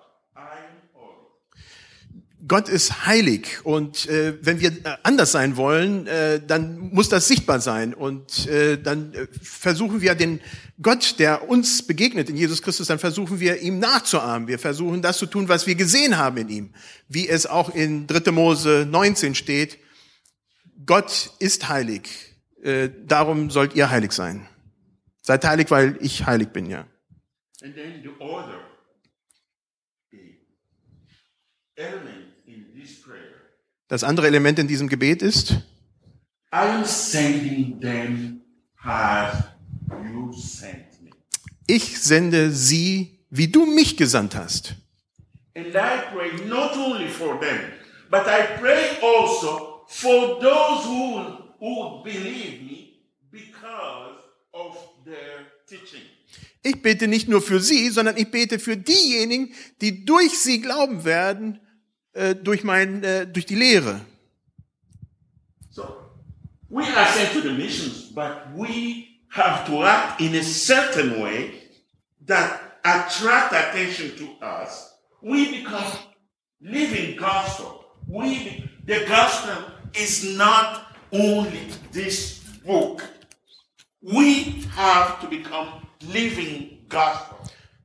[2.48, 7.28] Gott ist heilig und äh, wenn wir äh, anders sein wollen, äh, dann muss das
[7.28, 10.40] sichtbar sein und äh, dann äh, versuchen wir den
[10.80, 14.48] Gott, der uns begegnet in Jesus Christus, dann versuchen wir ihm nachzuahmen.
[14.48, 16.74] Wir versuchen das zu tun, was wir gesehen haben in ihm,
[17.08, 18.32] wie es auch in 3.
[18.32, 19.78] Mose 19 steht.
[20.84, 22.08] Gott ist heilig,
[22.62, 24.48] äh, darum sollt ihr heilig sein.
[25.20, 26.88] Seid heilig, weil ich heilig bin, ja.
[27.62, 28.10] And then the
[30.10, 30.40] eh,
[31.76, 32.31] element
[33.88, 35.56] Das andere Element in diesem Gebet ist,
[41.66, 44.74] ich sende sie, wie du mich gesandt hast.
[45.54, 47.72] And I pray not only for them,
[48.10, 51.20] but I pray also for those who,
[51.60, 56.00] who believe me because of their teaching.
[56.62, 61.04] Ich bete nicht nur für sie, sondern ich bete für diejenigen, die durch sie glauben
[61.04, 61.60] werden,
[62.12, 64.00] äh, durch, mein, äh, durch die Lehre.
[65.70, 66.02] So
[66.68, 71.54] we are sent to the missions, but we have to act in a certain way
[72.26, 74.94] that attract attention to us.
[75.22, 75.84] We become
[76.60, 77.84] living gospel.
[78.08, 83.04] We the gospel is not only this book.
[84.02, 87.41] We have to become living gospel.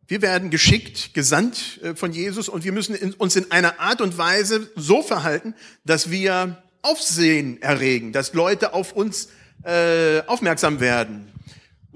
[0.07, 4.17] Wir werden geschickt, gesandt äh, von Jesus und wir müssen uns in einer Art und
[4.17, 5.53] Weise so verhalten,
[5.85, 9.29] dass wir Aufsehen erregen, dass Leute auf uns
[9.63, 11.31] äh, aufmerksam werden.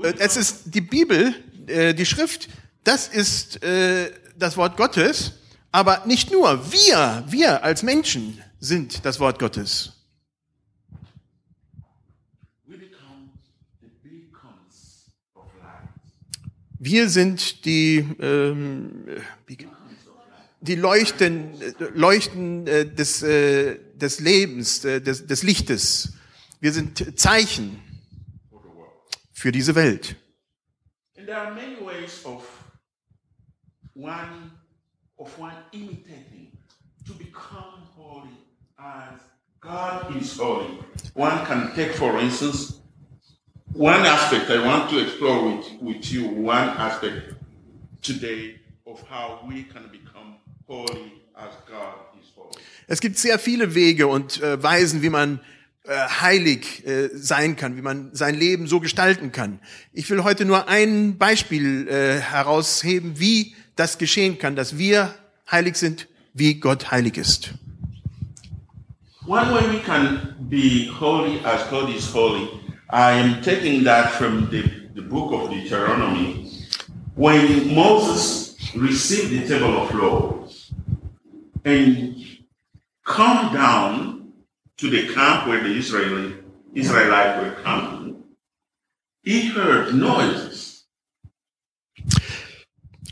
[0.04, 1.34] Äh, es ist die Bibel,
[1.68, 2.50] äh, die Schrift,
[2.84, 5.34] das ist äh, das Wort Gottes,
[5.72, 9.94] aber nicht nur wir, wir als Menschen sind das Wort Gottes.
[12.66, 13.30] We become
[13.82, 15.88] the beacons of light.
[16.84, 19.06] Wir sind die, ähm,
[20.62, 21.54] die Leuchten,
[21.94, 26.14] Leuchten äh, des, äh, des Lebens, äh, des, des Lichtes.
[26.60, 27.84] Wir sind Zeichen
[29.32, 30.16] für diese Welt.
[41.14, 42.81] One can take, for instance,
[43.74, 47.34] one aspect I want to explore with, with you, one aspect
[48.02, 50.36] today of how we can become
[50.68, 52.62] holy as God is holy.
[52.88, 55.40] Es gibt sehr viele Wege und äh, Weisen, wie man
[55.84, 59.60] äh, heilig äh, sein kann, wie man sein Leben so gestalten kann.
[59.94, 65.16] Ich will heute nur ein Beispiel äh, herausheben, wie das geschehen kann, dass wir
[65.50, 67.54] heilig sind, wie Gott heilig ist.
[69.26, 72.48] One way we can be holy as God is holy,
[72.92, 76.52] I am taking that from the, the book of Deuteronomy.
[77.16, 80.74] When Moses received the table of laws
[81.64, 82.18] and
[83.06, 84.34] come down
[84.78, 86.36] to the camp where the Israeli,
[86.74, 88.24] Israelites were camping,
[89.24, 90.86] he heard noises.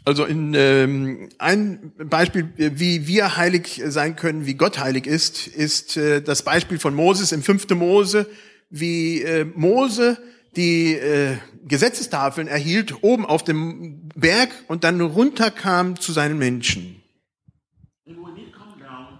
[0.06, 5.98] Also in ähm, ein Beispiel, wie wir heilig sein können, wie Gott heilig ist, ist
[5.98, 7.70] äh, das Beispiel von Moses im 5.
[7.76, 8.26] Mose,
[8.70, 10.18] wie äh, Mose
[10.56, 17.02] die äh, Gesetzestafeln erhielt oben auf dem Berg und dann runterkam zu seinen Menschen.
[18.08, 19.20] And when he come down,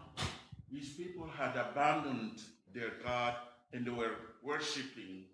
[0.72, 2.42] his people had abandoned
[2.74, 3.36] their God
[3.74, 5.26] and they were worshiping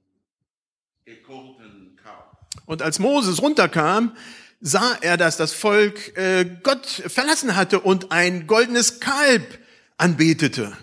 [1.08, 2.24] a golden cow.
[2.66, 4.16] Und als Moses runterkam,
[4.62, 9.60] sah er, dass das Volk äh, Gott verlassen hatte und ein goldenes Kalb
[9.98, 10.76] anbetete.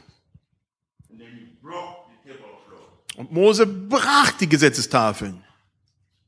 [1.10, 2.88] And then he broke the table of law.
[3.16, 5.44] Und Mose brach die Gesetzestafeln.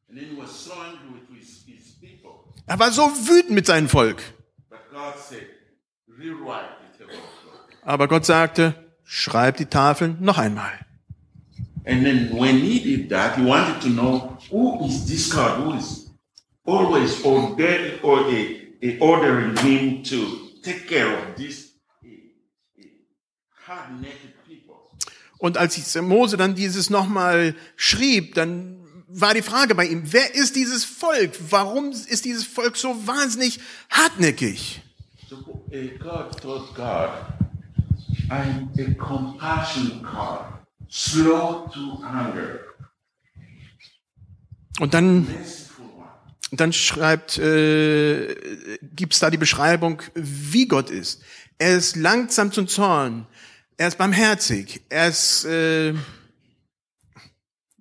[0.09, 2.45] And then he was so angry with his, his people.
[2.67, 4.23] Er war so wütend mit seinem Volk.
[7.83, 10.73] Aber Gott sagte, schreib die Tafeln noch einmal.
[11.87, 15.75] And then when he did that, he wanted to know who is this God who
[15.75, 16.11] is
[16.65, 17.23] always
[19.01, 21.75] ordering him to take care of this
[23.67, 24.24] hard-naked people.
[25.45, 28.79] Und als Mose dann dieses nochmal schrieb, dann
[29.09, 31.33] war die Frage bei ihm, wer ist dieses Volk?
[31.51, 34.81] Warum ist dieses Volk so wahnsinnig hartnäckig?
[44.81, 45.27] Und dann,
[46.53, 48.35] dann schreibt, äh,
[48.81, 51.21] gibt's da die Beschreibung, wie Gott ist.
[51.59, 53.27] Er ist langsam zum Zorn.
[53.77, 54.83] Er ist barmherzig.
[54.89, 55.95] Er ist, äh,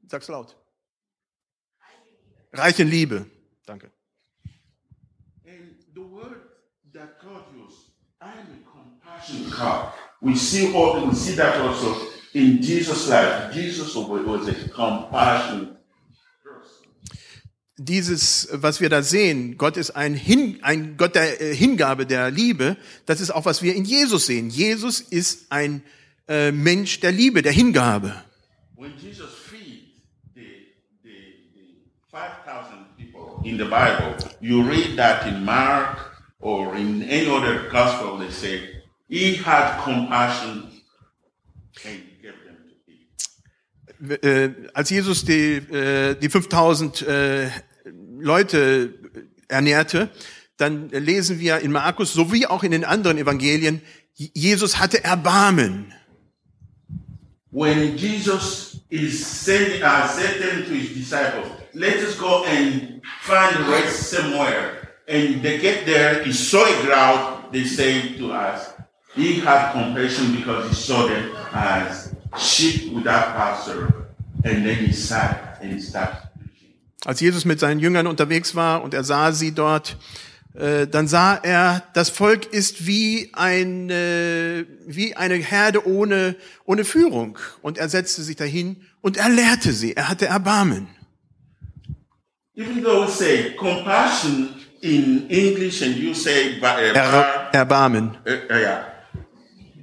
[0.08, 0.56] sag's laut.
[2.52, 3.26] Reich in Liebe.
[3.66, 3.92] Danke.
[5.46, 6.42] And the word
[6.94, 9.94] that God used, I'm a compassion God.
[10.22, 11.96] We see all, we see that also
[12.34, 13.54] in Jesus' life.
[13.54, 15.83] Jesus was a compassion person.
[17.78, 22.30] Dieses, was wir da sehen, Gott ist ein, Hin, ein Gott der äh, Hingabe, der
[22.30, 24.50] Liebe, das ist auch, was wir in Jesus sehen.
[24.50, 25.84] Jesus ist ein
[26.28, 28.14] äh, Mensch der Liebe, der Hingabe.
[28.76, 30.04] When Jesus feed
[30.36, 31.76] the, the, the
[32.12, 35.98] 5,000 people in the Bible, you read that in Mark
[36.40, 40.70] or in any other gospel, they say, he had compassion
[41.86, 43.28] and he gave them to eat.
[44.10, 47.50] Äh, als Jesus die, äh, die 5000 äh,
[48.20, 48.94] Leute
[49.48, 50.10] ernährte,
[50.58, 53.82] dann lesen wir in Markus sowie auch in den anderen Evangelien,
[54.16, 55.94] Jesus hatte Erbarmen.
[57.54, 64.10] when Jesus is sending, uh, them to his disciples, let us go and find rest
[64.10, 64.90] somewhere.
[65.08, 68.74] And they get there, he saw a crowd, they say to us,
[69.14, 74.08] he had compassion because he saw them as sheep without pastor.
[74.46, 76.74] And then he sat and he started preaching.
[77.06, 79.98] Als Jesus mit seinen Jüngern unterwegs war und er sah sie dort,
[80.54, 87.38] äh, dann sah er, das Volk ist wie eine, wie eine Herde ohne, ohne Führung.
[87.62, 89.96] Und er setzte sich dahin und er lehrte sie.
[89.96, 90.88] Er hatte Erbarmen.
[92.56, 94.50] Even though we say compassion
[94.82, 98.18] in English and you say ba- uh, Er, bar- Erbarmen.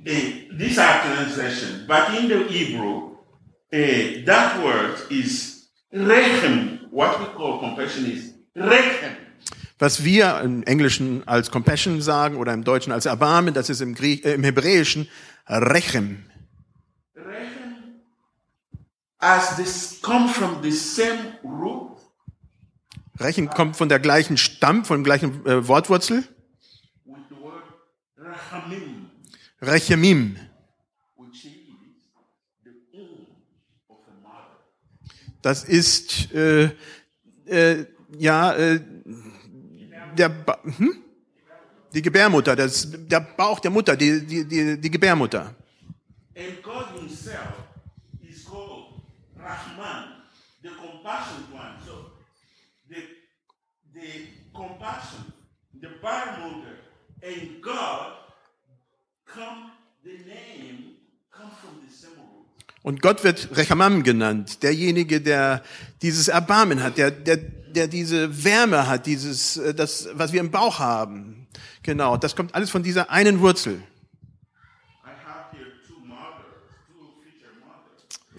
[0.07, 0.13] Uh,
[0.57, 3.17] these are translation, but in the Hebrew,
[3.73, 6.91] uh, that word is rechem.
[6.91, 9.17] What we call compassion is rechem.
[9.79, 13.95] Was wir im Englischen als Compassion sagen oder im Deutschen als Erbarmen, das ist im,
[13.95, 15.09] Griech, äh, im Hebräischen
[15.49, 16.25] Rechem.
[17.17, 18.01] Rechem,
[19.19, 21.99] as this come from the same root,
[23.19, 26.25] Rechem kommt von der gleichen Stamm, von der gleichen äh, Wortwurzel.
[27.05, 27.65] with the word
[28.19, 28.90] rachamim,
[29.61, 30.37] Rechemim.
[35.43, 36.71] Das ist äh,
[37.47, 37.87] äh,
[38.19, 38.81] ja äh,
[40.17, 41.05] der ba hm?
[41.93, 45.57] Die Gebärmutter, das, der Bauch der Mutter, die, die, die, die Gebärmutter.
[46.37, 47.55] And God Himself
[48.23, 49.03] is called
[49.37, 50.23] Rahman,
[50.63, 51.75] the compassionate one.
[51.85, 52.13] So
[52.89, 53.03] the
[53.93, 55.33] the compassion,
[55.81, 56.79] the mother,
[57.23, 58.13] and God
[62.83, 65.63] Und Gott wird Rechamam genannt, derjenige, der
[66.01, 70.51] dieses Erbarmen hat, der, der, der diese Wärme hat, dieses, äh, das, was wir im
[70.51, 71.47] Bauch haben.
[71.83, 73.83] Genau, das kommt alles von dieser einen Wurzel.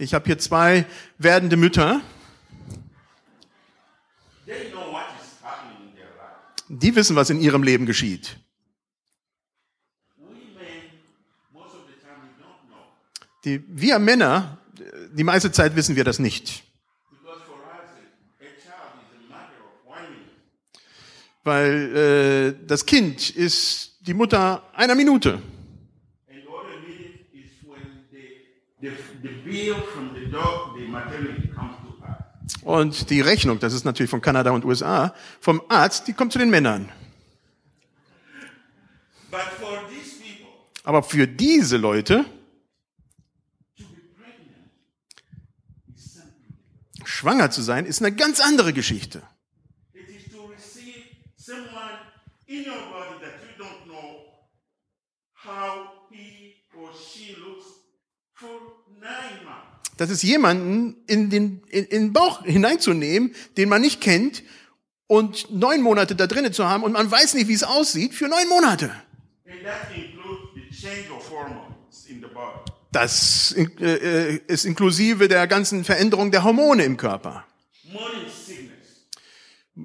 [0.02, 0.88] Ich habe hier zwei
[1.20, 2.02] werdende Mütter,
[6.68, 8.38] die wissen, was in ihrem Leben geschieht.
[10.18, 10.26] We
[10.58, 10.90] men,
[11.54, 12.88] most of the time, we don't know.
[13.44, 14.60] Die, wir Männer,
[15.12, 16.64] die meiste Zeit wissen wir das nicht.
[21.44, 25.42] Weil äh, das Kind ist die Mutter einer Minute.
[32.64, 36.40] Und die Rechnung, das ist natürlich von Kanada und USA, vom Arzt, die kommt zu
[36.40, 36.90] den Männern.
[40.84, 42.26] Aber für diese Leute,
[43.78, 44.68] to be pregnant
[45.96, 46.56] is something.
[47.22, 49.22] Schwanger zu sein, ist eine ganz andere Geschichte.
[59.98, 64.42] Das ist jemanden in den, in, in den Bauch hineinzunehmen, den man nicht kennt,
[65.06, 68.30] und neun Monate da drinnen zu haben und man weiß nicht, wie es aussieht, für
[68.30, 68.90] neun Monate.
[69.46, 71.71] And that includes the change of body.
[72.92, 77.46] Das äh, äh, ist inklusive der ganzen Veränderung der Hormone im Körper.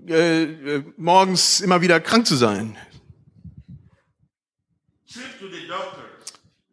[0.09, 2.77] Äh, morgens immer wieder krank zu sein.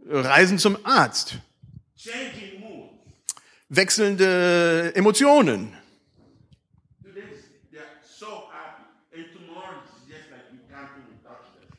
[0.05, 1.37] Reisen zum Arzt.
[3.69, 5.77] Wechselnde Emotionen.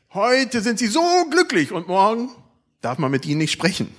[0.09, 2.31] Heute sind sie so glücklich und morgen
[2.85, 3.89] darf man mit ihnen nicht sprechen.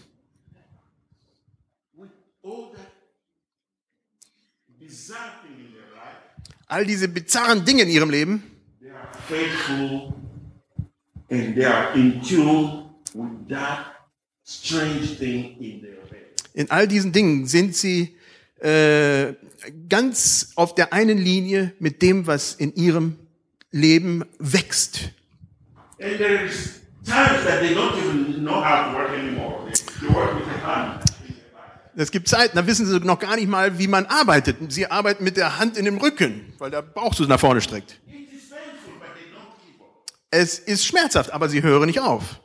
[6.68, 8.42] All diese bizarren Dinge in ihrem Leben,
[16.54, 18.16] in all diesen Dingen sind sie
[18.60, 19.34] äh,
[19.88, 23.16] ganz auf der einen Linie mit dem, was in ihrem
[23.72, 25.10] Leben wächst.
[25.98, 28.25] And there is times that they don't even
[31.98, 34.70] Es gibt Zeiten, da wissen sie noch gar nicht mal, wie man arbeitet.
[34.70, 37.98] Sie arbeiten mit der Hand in dem Rücken, weil der Bauch so nach vorne streckt.
[40.30, 42.40] Es ist schmerzhaft, aber sie hören nicht auf.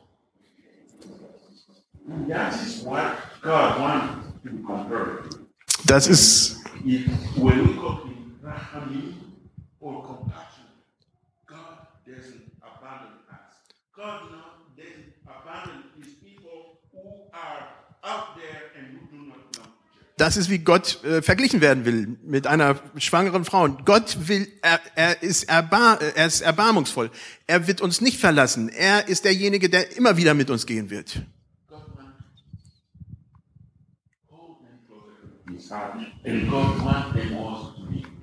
[5.84, 6.56] Das ist,
[11.46, 13.60] God doesn't abandon us.
[13.94, 15.91] God not, doesn't abandon
[20.22, 23.68] das ist, wie Gott äh, verglichen werden will mit einer schwangeren Frau.
[23.84, 27.10] Gott will, er, er, ist erbar, er ist erbarmungsvoll.
[27.48, 28.68] Er wird uns nicht verlassen.
[28.68, 31.22] Er ist derjenige, der immer wieder mit uns gehen wird.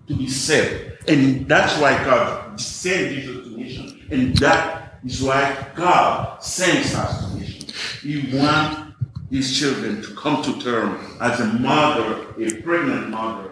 [0.07, 1.07] To be saved.
[1.07, 3.93] And that's why God sent Jesus to nations.
[4.09, 7.73] And that is why God sends us to nations.
[8.01, 8.88] He wants
[9.29, 13.49] his children to come to terms as a mother, a pregnant mother.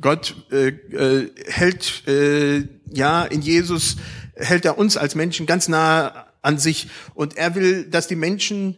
[0.00, 3.96] Gott äh, äh, hält, äh, ja, in Jesus
[4.34, 8.76] hält er uns als Menschen ganz nah an sich und er will, dass die Menschen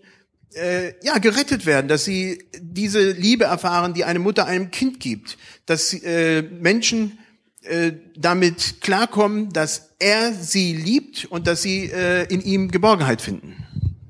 [0.55, 5.39] äh, ja gerettet werden, dass sie diese Liebe erfahren, die eine Mutter einem Kind gibt,
[5.65, 7.19] dass äh, Menschen
[7.63, 13.66] äh, damit klarkommen, dass er sie liebt und dass sie äh, in ihm Geborgenheit finden.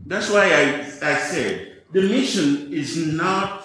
[0.09, 3.65] That's why I, I said the mission is not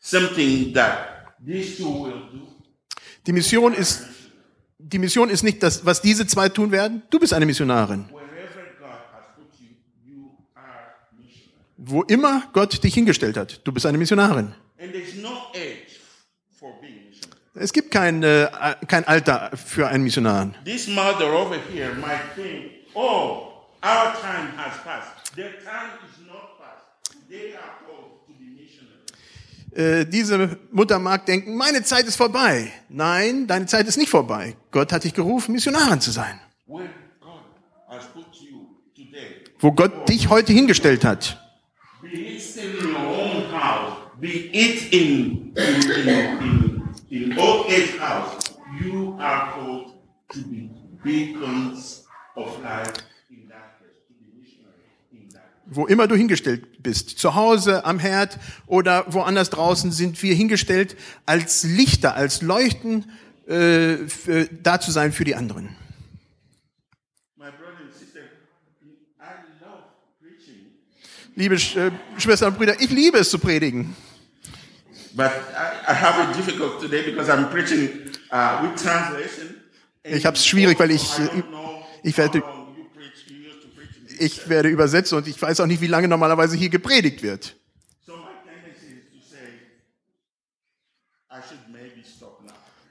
[0.00, 2.42] something that these two will do.
[3.26, 4.04] Die Mission ist
[4.78, 7.02] die Mission ist nicht das, was diese zwei tun werden.
[7.10, 8.06] Du bist eine Missionarin.
[8.10, 11.64] Wherever God has put you, you are missionary.
[11.76, 14.54] Wo immer Gott dich hingestellt hat, du bist eine Missionarin.
[14.78, 15.98] And there's no age
[16.58, 17.40] for being missionary.
[17.54, 18.48] Es gibt kein, äh,
[18.86, 20.52] kein Alter für einen Missionar.
[20.64, 25.34] This mother over here might think, oh, our time has passed.
[25.34, 27.16] Their time is not past.
[27.28, 30.02] They are called to be missionaries.
[30.02, 32.72] Äh, diese Mutter mag denken, meine Zeit ist vorbei.
[32.88, 34.56] Nein, deine Zeit ist nicht vorbei.
[34.70, 36.40] Gott hat dich gerufen, Missionarin zu sein.
[39.58, 41.40] Wo Gott dich heute hingestellt hat.
[55.68, 57.18] Wo immer du hingestellt bist.
[57.18, 60.96] Zu Hause, am Herd oder woanders draußen sind wir hingestellt,
[61.26, 63.10] als Lichter, als Leuchten
[63.48, 65.76] äh, für, da zu sein für die anderen.
[71.38, 73.94] Liebe Sch äh, Schwestern und Brüder, ich liebe es zu predigen.
[78.32, 78.64] uh,
[80.02, 81.04] Ich habe es schwierig, weil ich,
[82.02, 85.18] ich werde, how long you preach, you used to preach in this ich werde übersetzen
[85.18, 87.56] und ich weiß auch nicht, wie lange normalerweise hier gepredigt wird.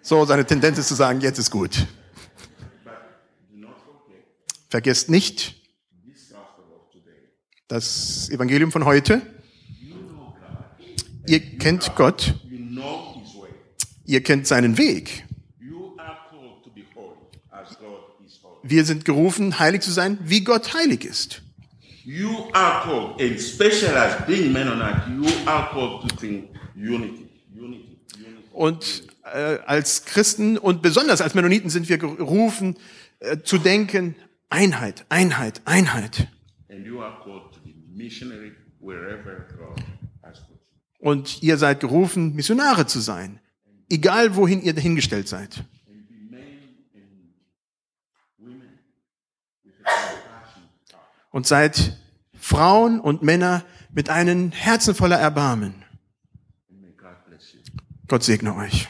[0.02, 1.88] So seine Tendenz ist zu sagen, jetzt ist gut.
[4.70, 5.56] Vergesst nicht
[7.68, 9.22] das Evangelium von heute.
[11.28, 12.36] Ihr kennt Gott,
[14.06, 15.26] ihr kennt seinen Weg.
[15.60, 17.18] You are called to be holy
[17.50, 18.55] as God is holy.
[18.68, 21.42] Wir sind gerufen, heilig zu sein, wie Gott heilig ist.
[22.04, 27.98] You are called, and especially as being Mennonite, you are called to think unity, unity,
[28.14, 28.44] unity.
[28.52, 29.04] Und
[29.34, 32.76] äh, als Christen und besonders als Mennoniten sind wir gerufen
[33.20, 34.16] äh, zu denken,
[34.50, 36.28] Einheit, Einheit, Einheit.
[36.70, 39.84] And you are called to be missionary wherever God
[40.22, 40.58] has put
[41.00, 41.10] you.
[41.10, 43.40] Und ihr seid gerufen, Missionare zu sein,
[43.90, 45.64] egal wohin ihr hingestellt seid.
[45.88, 46.44] And be men
[46.94, 47.32] and
[48.38, 48.80] women
[49.64, 51.25] with a compassion heart.
[51.36, 51.98] Und seid
[52.40, 55.84] Frauen und Männer mit einem Herzen voller Erbarmen.
[58.08, 58.88] Gott segne euch.